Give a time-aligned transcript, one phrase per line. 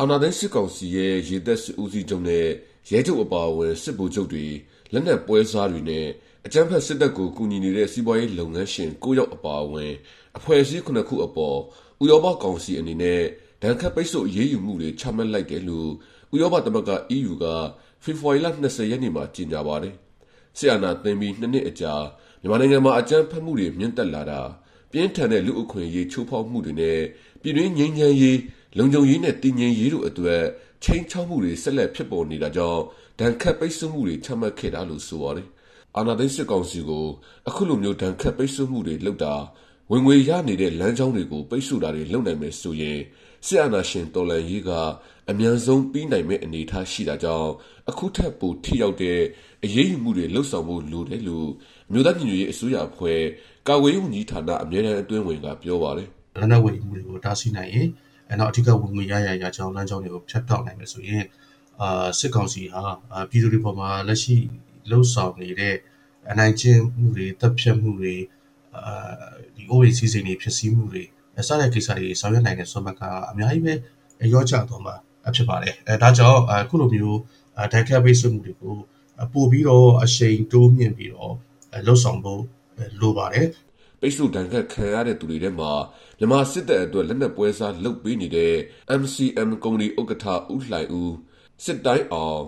[0.00, 2.46] အာဏာသိမ်းစစ်ကောင်စီရဲ့ ရေတပ်စစ်ဦးစီးချုပ်နဲ့
[2.90, 4.46] ရဲချုပ်အပါအဝင် စစ်ဗိုလ်ချုပ်တွေ
[4.92, 6.06] လက်နက်ပွဲစားတွေနဲ့
[6.46, 9.92] အကြမ်းဖက်စစ်တပ်ကို ကူညီနေတဲ့ စီးပွားရေးလုပ်ငန်းရှင် ၉ ယောက် အပါအဝင်
[10.36, 11.58] အဖွဲ့အစည်းခုနှစ်ခုအပေါ်
[12.02, 13.22] ဥရောပကောင်စီအနေနဲ့
[13.62, 15.90] ဒဏ်ခတ်ပိတ်ဆို့ အရေးယူမှုတွေ ချမှတ်လိုက်တယ်လို့
[16.34, 17.44] ဥရောပသမဂ္ဂ EU က
[18.02, 19.94] ဖေဖော်ဝါရီလ20ရက်နေ့မှာ ကြေညာပါတယ်။
[20.56, 21.94] ဆီယနာသိမ်းပြီးနှစ်နှစ်အကြာ
[22.40, 24.40] မြန်မာနိုင်ငံမှာ အကြမ်းဖက်မှုတွေ မြင့်တက်လာတာ
[24.90, 27.00] ပြင်းထန်တဲ့ လူအခွင့်အရေး ချိုးဖောက်မှုတွေနဲ့
[27.40, 28.38] ပြည်တွင်းငြိမ်းချမ်းရေး
[28.78, 30.42] လုံခြုံရေးနဲ့တည်ငြိမ်ရေးတို့အတွက်
[30.84, 32.82] ချိန်ချောက်မှုတွေဆက်လက်ဖြစ်ပေါ်နေတာကြောင့်
[33.20, 35.48] ဒဏ်ခတ်ပိတ်ဆို့မှုတွေချမှတ်ခဲ့တာလို့ဆိုပါတယ်။
[35.96, 37.06] အာဏာသိမ်းစစ်ကောင်စီကို
[37.48, 39.34] အခုလိုမျိုးဒဏ်ခတ်ပိတ်ဆို့မှုတွေလုပ်တာ
[39.90, 42.98] ဝင်ငွေရနေတဲ့လမ်းကြောင်းတွေကိုပိတ်ဆို့တာတွေလုပ်နိုင်မယ်ဆိုရင်
[43.46, 44.70] စစ်အာဏာရှင်တော်လှန်ရေးက
[45.30, 47.50] အမြန်ဆုံးပြီးနိုင်မယ့်အနေအထားရှိတာကြောင့်
[47.90, 49.20] အခုထက်ပိုထိရောက်တဲ့
[49.64, 51.48] အရေးယူမှုတွေလှုပ်ဆောင်ဖို့လိုတယ်လို့
[51.88, 53.20] အမျိုးသားညီညွတ်ရေးအစိုးရအဖွဲ့
[53.68, 57.88] ကာကွယ်ရေးဝန်ကြီးဌာနအမြဲတမ်းအတွင်းဝင်ကပြောပါတယ်။လက်နက်ဝယ်မှုတွေကိုတားဆီးနိုင်ရင်
[58.30, 61.24] အဲနောက်အထူးကဝင်ငွေရရရကြောင်းလမ်းကြောင်းတွေကိုဖြတ်တောက်နိုင်မယ်ဆိုရင်
[61.80, 62.82] အာစစ်ကောင်စီဟာ
[63.30, 64.36] ပြည်သူတွေပေါ်မှာလက်ရှိ
[64.90, 65.74] လှုပ်ဆောင်နေတဲ့
[66.30, 68.14] အနိုင်ကျင့်မှုတွေတပ်ဖြတ်မှုတွေ
[68.76, 69.24] အာ
[69.56, 71.02] ဒီ OAC စိန်တွေဖြစ်စည်းမှုတွေ
[71.48, 73.00] စတဲ့ကိစ္စတွေဆောင်ရွက်နိုင်တဲ့ဆွမ်းမက
[73.30, 73.74] အများကြီးပဲ
[74.32, 74.94] ရောချတော့မှာ
[75.34, 77.18] ဖြစ်ပါတယ်အဲဒါကြောင့်အခုလိုမျိုး
[77.72, 78.76] ဒိုင်ခတ်ပိတ်ဆို့မှုတွေကို
[79.32, 81.32] ပို့ပြီးတော့အရှိန်တိုးမြင့်ပြီးတော့
[81.86, 82.42] လှုပ်ဆောင်ဖို့
[83.00, 83.46] လိုပါတယ်
[84.06, 85.72] ပိတ်ဆို့ဒဏ်ခတ်ခံရတဲ့သူတွေထဲမှာ
[86.18, 88.54] မြန်မာစစ်တပ်အတွက်လက်နက်ပွဲစားလုပ်ပေးနေတဲ့
[89.00, 91.14] MCM ကုမ္ပဏီဥက္ကဋ္ဌဦးလှိုင်ဦး
[91.64, 92.40] စစ်တိုင်းအောင်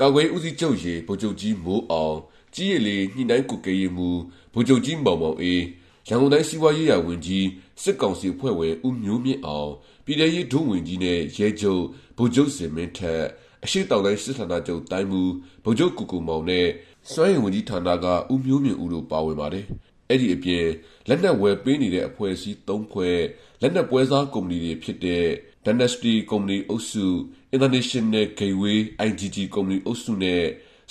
[0.00, 2.16] ကာကွယ်ဦးစီးချုပ်ရေဗိုလ်ချုပ်ကြီးမိုးအောင်
[2.54, 4.10] ကြီးရည်လေးညှိနှိုင်းကုကေးမှု
[4.52, 5.62] ဗိုလ်ချုပ်ကြီးမောင်မောင်အေး
[6.08, 7.46] ရန်ကုန်တိုင်းစီးပွားရေးရာဝန်ကြီး
[7.82, 9.72] စစ်ကောင်စီဖွဲ့ဝင်ဦးမျိုးမြင့်အောင်
[10.04, 11.82] ပြည်ထရေးဒုဝန်ကြီးနဲ့ရဲချုပ်
[12.16, 13.22] ဗိုလ်ချုပ်စင်မင်းထက်
[13.64, 15.22] အရှိတောင်တိုင်းစစ်ဌာနချုပ်တိုင်းမူ
[15.64, 16.66] ဗိုလ်ချုပ်ကူကူမောင်နဲ့
[17.12, 19.66] စွမ်းရည်ဝန်ကြီးဌာနကဦးမျိုးမြင့်ဦးတို့ပါဝင်ပါတယ်။
[20.08, 20.66] အဲ့ဒီအပြင်
[21.08, 23.18] လက်နက်ဝယ်ပေးနေတဲ့အဖွဲ့အစည်း၃ဖွဲ့
[23.60, 25.26] လက်နက်ပွဲစားကုမ္ပဏီတွေဖြစ်တဲ့
[25.64, 27.06] Dynasty ကုမ္ပဏီအုပ်စု
[27.54, 30.42] International Gateway IGG ကုမ္ပဏီအုပ်စုနဲ့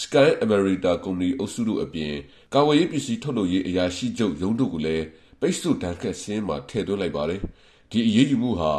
[0.03, 2.13] Sky America ကုမ္ပဏီအုပ်စုတို့အပြင်
[2.53, 5.05] ကာဝေးရေးပစ္စည်းထုတ်လုပ်ရေးအရာရှိချုပ်ရုံးတို့ကိုလည်း
[5.39, 7.41] ပိတ်ဆို့ဒဏ်ခတ်ဆင်းမှာထည့်သွင်းလိုက်ပါတယ်။
[7.91, 8.73] ဒီအရေးယူမှုဟာ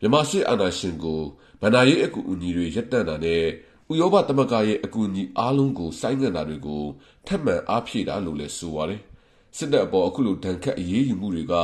[0.00, 1.20] မြန်မာစစ်အာဏာရှင်ကို
[1.60, 3.44] ဗန္ဒာရေးအကူအညီတွေရပ်တန့်တာနဲ့
[3.90, 6.82] ဥရောပသမဂ္ဂရဲ့အကူအညီအားလုံးကိုစိုင်းငံ့တာတွေကို
[7.26, 9.00] ထပ်မံအားဖြည့်တာလို့လည်းဆိုပါတယ်။
[9.56, 11.54] စစ်တပ်အပေါ် အခုလို ဒဏ်ခတ်အရေးယူမှုတွေက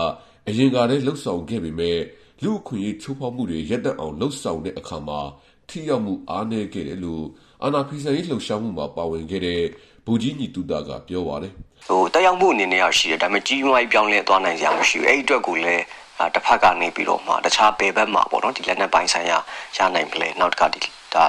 [0.48, 1.98] အရင်ကတည်းလှုပ်ဆောင်ခဲ့ပေမဲ့
[2.42, 5.20] လူအခွင့်အရေး ချိုးဖောက်မှုတွေ ရပ်တန့်အောင်လှုပ်ဆောင်တဲ့အခါမှာ
[5.68, 7.24] ထိရောက်မှု အားနည်းခဲ့တယ်လို့
[7.62, 9.60] အာနာဖီဆိုင်ရေး လှုပ်ရှားမှုမှာ ပါဝင်ခဲ့တဲ့
[10.06, 11.52] ဘူကြီးညီတူတာကပြောပါတယ်
[11.88, 15.84] ဟိုတက်ရောက်မှုအနေနဲ့ရရှိတယ် ဒါပေမဲ့ ကြီးမားပြောင်းလဲသွားနိုင်ကြမရှိဘူး အဲ့ဒီအတွက်ကိုလည်း
[16.34, 19.38] တစ်ဖက်ကနေပြီးတော့မှ တခြားဘယ်ဘက်မှာပေါ့နော်ဒီလက်နက်ပိုင်းဆိုင်ရာ
[19.76, 20.80] ရနိုင်မလဲ နောက်တစ်ခါဒီ
[21.14, 21.24] ဒါ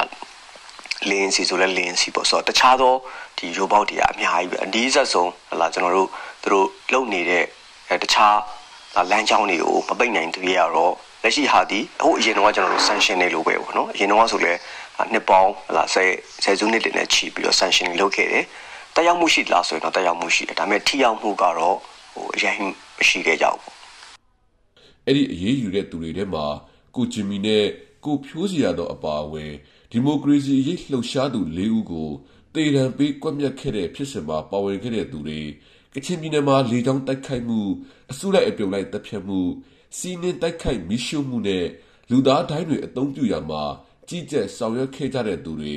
[1.09, 2.93] လင်းစီဆိုလဲလင်းစီပေါ့ဆိုတော့တခြားသော
[3.37, 6.09] ဒီရိုဘောက်တွေက အများကြီးပဲ အနည်းဆက်ဆုံးဟလာကျွန်တော်တို့
[6.47, 7.43] သူတို့လုံနေတဲ့
[8.03, 8.37] တခြား
[9.11, 10.93] လမ်းကြောင်းတွေကိုမပိတ်နိုင်သေးရတော့
[11.23, 14.53] လက်ရှိဟာဒီအခုအရင်တော့ကျွန်တော်တို့ sanction နေလို့ပဲပေါ့နော်အရင်တော့ဆိုလဲ
[15.11, 16.11] နှစ်ပေါင်းဟလာဆယ်
[16.43, 18.45] ဆယ်စုနှစ်တွေနဲ့ချီပြီးတော့ sanction လုပ်ခဲ့တယ်
[18.95, 21.75] တက်ရောက်မှုရှိလားဆိုရင်တော့တက်ရောက်မှုရှိတယ်ဒါပေမဲ့ထိရောက်မှုကတော့
[22.13, 22.55] ဟိုအရင်
[22.97, 23.63] မရှိခဲ့ကြဘူး
[25.05, 26.45] အဲ့ဒီအရေးယူတဲ့သူတွေထဲမှာ
[26.95, 27.65] ကိုဂျင်မီနဲ့
[28.05, 29.51] ကိုဖြိုးစီရတော့အပါအဝင်
[29.91, 32.09] ဒီမိုကရေစီရေးလှုပ်ရှားသူ၄ဦးကို
[32.55, 35.39] တေတံပေးကွက်မြက်ခဲ့တဲ့ဖြစ်စဉ်မှာပါဝင်ခဲ့တဲ့သူတွေ
[35.93, 37.59] ကချင်ပြည်နယ်မှာလေကြောင်းတိုက်ခိုက်မှု
[38.11, 39.39] အစုလိုက်အပြုံလိုက်တပ်ဖြတ်မှု
[39.97, 41.65] စီးနှင်းတိုက်ခိုက်မိရှုမှုနဲ့
[42.09, 43.63] လူသားတိုင်းတွေအုံပြုရမှာ
[44.07, 45.75] ကြီးကြပ်ဆောင်ရွက်ခဲ့ကြတဲ့သူတွေ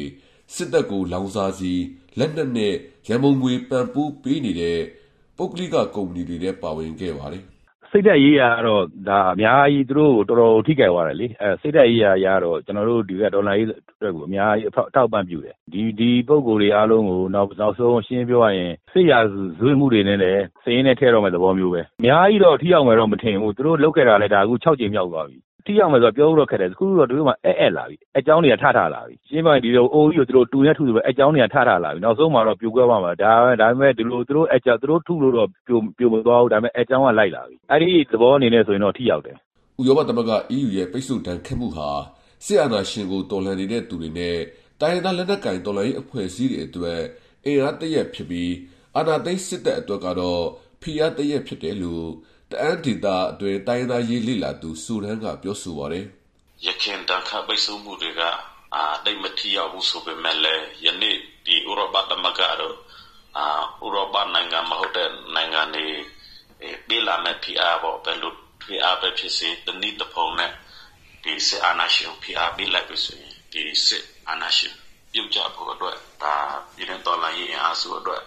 [0.54, 1.72] စစ်တပ်ကိုလောင်စာစီ
[2.19, 2.75] လက်နက်နဲ့
[3.09, 4.78] ရန်ပုံငွေပံ့ပိုးပေးနေတဲ့
[5.37, 7.44] ပုဂ္ဂလိကကုမ္ပဏီတွေလည်းပါဝင်ခဲ့ပါတယ်
[7.93, 19.19] စိတ်ဓာတ်ရေးရာကတော့ဒါအများကြီးသူတို့ကိုတော်တော်ထိခိုက်သွားတယ်လေ။အဲစိတ်ဓာတ်ရေးရာအရတော့ကျနော်တို့ဒီဘက်တော်လှန်ရေးအတွက်ကိုအများကြီးအထောက်အပံ့ပြုတယ်။ဒီပုဂ္ဂိုလ်တွေအားလုံးကိုနောက်ဆုံးရှင်းရှင်းပြောရရင်စစ်ရာ
[19.59, 34.47] ဇဝတ်မှုတွေနဲ့လည်းစာရင်းထဲထည့်တော့မယ့်သဘောမျိုးပဲ။အများကြီးတော့ထိရောက်မယ်တော့မထင်ဘူး။သူတို့လုပ်ခဲ့တာလည်းဒါအခု၆ကြိမ်မြောက်သွားပြီ ထိရောက်မယ်ဆိုတာပြောဖို့တော့ခက်တယ်။တခုခုတော့သူတို့မှာအက်အက်လာပြီ။အက်ကြောင်းတွေကထထလာပြီ။ရှင်းပြောရင်ဒီလိုအိုးကြီးကိုသူတို့တူနဲ့ထုသလိုအက်ကြောင်းတွေကထထလာပြီ။နောက်ဆုံးမှာတော့ပြိုကွဲသွားမှာ။ဒါပေမဲ့ဒီလိုသူတို့
[35.06, 39.37] ထုလို့တော့ပြိုမသွားဘူး။ဒါပေမဲ့အက်ကြောင်းကလိုက်လာပြီ။အဲဒီသဘောအနေနဲ့ဆိုရင်တော့ထိရောက်တယ်။”
[39.81, 41.88] ဥရောပသမဂ္ဂ EU ရဲ့ပိတ်ဆို့ဒဏ်ခတ်မှုဟာ
[42.47, 44.36] စစ်အာဏာရှင်ကိုတော်လှန်နေတဲ့သူတွေနဲ့
[44.80, 47.01] တိုင်းရင်းသားလက်နက်ကိုင်တော်လှန်ရေးအဖွဲ့အစည်းတွေအတွက်
[47.47, 48.53] အင်အားတရပ်ဖြစ်ပြီး
[48.97, 50.42] အာဏာသိမ်းစစ်တပ်အတွက်ကတော့
[50.82, 52.09] ဖိအားတရပ်ဖြစ်တယ်လို့
[52.50, 56.04] တအန်းဒေသအတွင်းတိုင်းသားရေးလေလာသူစူရန်ကပြောဆိုပါတယ်။
[56.66, 58.22] ရခင်တန်ခတ်ပိတ်ဆို့မှုတွေက
[58.74, 61.16] အာတိတ်မထီရောက်ဘူးဆိုပေမဲ့လည်းယနေ့
[61.47, 62.77] ဒီဥရောပသမဂ္ဂတော့
[63.38, 63.47] အာ
[63.84, 65.86] ဥရောပနိုင်ငံမဟုတ်တဲ့နိုင်ငံတွေ
[66.88, 68.32] ပေးလာမဲ့ဖိအားပေါ့ဘယ်လို
[68.62, 70.53] ဖိအားပဲဖြစ်စေတနည်းတစ်ဖုံနဲ့
[71.24, 74.74] ဒီစစ်အာဏာရှင်ဖိအားပေးလိုက်လို့ဆိုရင်ဒီစစ်အာဏာရှင်
[75.12, 76.34] ပြုတ်ကျဖို့အတွက်ဒါ
[76.74, 78.22] ပြည်တွင်းတော်လှန်ရေးအင်အားစုအတွက်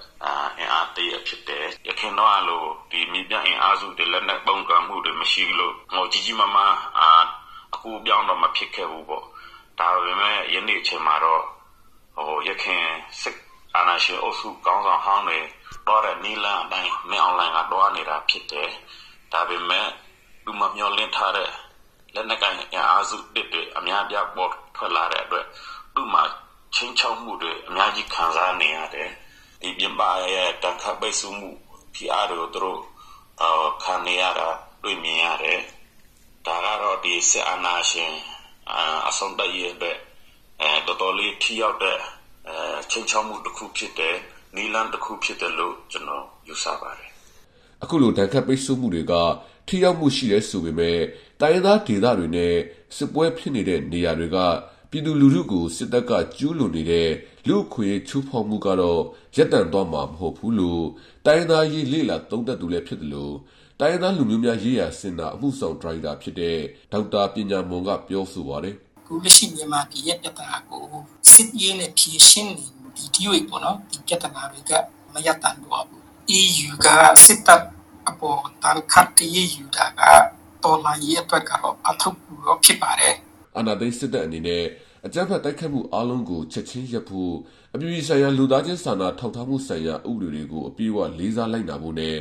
[0.58, 6.76] အင်အားတရဖြစ်တယ်။ယခင်တော့လိုဒီမြေပြအင်အားစုတွေလက်နက်ပုန်ကန်မှုတွေမရှိလို့ငေါကြီးကြီးမားမား
[7.74, 9.26] အကူပြောင်းတော့မဖြစ်ခဲ့ဘူးပေါ့
[9.80, 11.44] ဒါပေမဲ့ယနေ့အချိန်မှာတော့
[12.16, 12.86] ဟိုရခင်
[13.22, 13.38] စစ်
[13.76, 15.40] အာဏာရှင်အုပ်စုကောင်းဆောင်ဟောင်းတွေ
[15.88, 18.70] တော့တဲ့နီလန်အတိုင်းမင်းအွန်လိုင်းကတော့နေတာဖြစ်တယ်
[19.32, 19.88] ဒါပေမဲ့
[20.46, 21.50] လူမမျောလင့်ထားတဲ့
[22.14, 25.46] လက်နက်ကိုင်အင်အားစုတစ်တွေအများပြပေါ်ထွက်လာတဲ့အတွက်
[25.96, 26.24] သူ့မှာ
[26.76, 29.10] ချင်းချောက်မှုတွေအများကြီးခံစားနေရတယ်
[29.62, 30.02] ဒီပြင်ပ
[30.34, 31.50] ရဲ့တန်ခတ်ပိတ်ဆို့မှု
[31.94, 32.82] ဖိအားတွေကိုသူတို့
[33.42, 33.50] အာ
[33.84, 34.50] ခံနေရတာ
[34.84, 35.62] တွေ့မြင်ရတယ်
[36.46, 38.14] ဒါကတော့ဒီစစ်အာဏာရှင်
[39.08, 39.98] အဆုံးတရရဲ့အတွက်
[40.62, 41.98] အဲတော်တော်လေးထိရောက်တဲ့
[42.48, 44.16] အဲချင်းချောက်မှုတစ်ခုဖြစ်တယ်
[44.56, 47.10] နီလန်တစ်ခုဖြစ်တယ်လို့ကျွန်တော်ယူဆပါတယ်
[47.84, 49.14] အခုလိုတန်ခတ်ပိတ်ဆို့မှုတွေက
[49.68, 51.00] ထိရောက်မှုရှိတဲ့ဆိုပေမဲ့
[51.42, 52.54] တိုင်းရင်းသားဒေသတွေနဲ့
[52.96, 54.38] စစ်ပွဲဖြစ်နေတဲ့နေရာတွေက
[54.96, 57.10] ပြည်သူလူထုကိုစစ်တပ်ကကျူးလွန်နေတဲ့
[57.48, 59.02] လူအခွင့်အရေးချိုးဖောက်မှုကတော့
[59.36, 60.84] ရပ်တန့်သွားမှာမဟုတ်ဘူးလို့
[61.26, 63.36] တိုင်းရင်းသားရေးလေ့လာသုံးသပ်သူလည်းဖြစ်တယ်လို့
[63.80, 66.58] တိုင်းရင်းသားလူမျိုးများရေးရာစင်တာအမှုဆောင်ဒရိုက်တာဖြစ်တဲ့
[66.92, 68.76] ဒေါက်တာပညာမွန်ကပြောဆိုပါတယ်
[69.06, 70.84] ခုလက်ရှိမြန်မာပြည်ရဲ့ပြဿနာကို
[71.32, 72.66] စစ်ရေးနဲ့ဖြေရှင်းနေ
[72.96, 74.72] ဒီဒီဝေပေါ့နော်ဒီပြဿနာတွေက
[75.14, 76.02] မရတန်တော့ဘူး
[76.40, 76.88] EU က
[77.26, 77.64] စစ်တပ်
[78.08, 80.02] အပေါ်တန်ခတ်ရေးယူတာက
[80.64, 83.16] တော်လိုင်းရဲ့အတွက်ကတော့အထောက်အကူတော့ဖြစ်ပါတယ်
[83.58, 84.64] အာဏာသိမ်းစစ်တပ်အနေနဲ့
[85.06, 87.34] အကြမ်းဖက်တိုက်ခတ်မှုအလုံးကိုချက်ချင်းရပ်ဖို့
[87.74, 92.18] အပြည်ပြည်ဆိုင်ရာလူသားချင်းစာနာထောက်ထားမှုဆိုင်ရာဥပဒေတွေကိုအပြည့်အဝလေးစားလိုက်နာဖို့နဲ့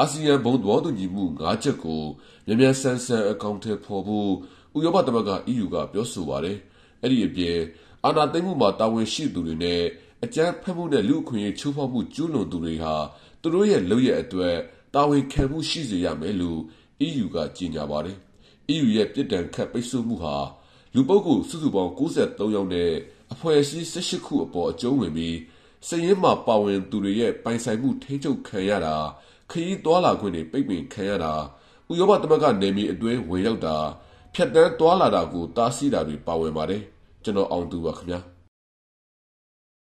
[0.00, 2.02] အာဆီယံဘုံသဘောတူညီမှု၅ချက်ကို
[2.46, 4.30] မြန်မြန်ဆန်ဆန်အကောင့်ထဲပေါ်ဖို့
[4.76, 6.58] ဥရောပသမဂ္ဂ EU ကပြောဆိုပါတယ်။
[7.02, 7.58] အဲ့ဒီအပြင်
[8.04, 9.82] အာဏာသိမ်းမှုမှာတာဝန်ရှိသူတွေနဲ့
[10.24, 12.94] အကြမ်းဖက်မှုနဲ့လူအခွင့်အရေးချိုးဖောက်မှုကျူးလွန်သူတွေဟာ
[13.40, 14.56] သူတို့ရဲ့လုပ်ရက်အတွက်
[14.94, 16.60] တာဝန်ခံမှုရှိစေရမယ်လို့
[17.06, 18.16] EU ကကြေညာပါတယ်။
[18.74, 20.36] EU ရဲ့ပြစ်ဒဏ်ခတ်ပိတ်ဆို့မှုဟာ
[20.96, 22.90] လူပုဂ္ဂိုလ်စုစုပေါင်း93ယောက်နဲ့
[23.32, 25.36] အဖွဲ့အစည်း18ခုအပေါ်အကျုံးဝင်ပြီး
[25.88, 28.94] စည်ရင်းမှာပါဝင်သူတွေရဲ့ပိုင်ဆိုင်မှုထိချုပ်ခံရတာ
[29.50, 31.32] ခရီးသွားလာခွင့်တွေပိတ်ပင်ခံရတာ
[31.90, 33.76] ဥရောပသမဂ္ဂနယ်မြေအတွင်းဝင်ရောက်တာ
[34.34, 36.82] ဖြတ်တန်းသွားလာတာကိုတားဆီးတာတွေပါဝင်ပါတယ်
[37.24, 38.20] ကျွန်တော်အောင်သူပါခင်ဗျာ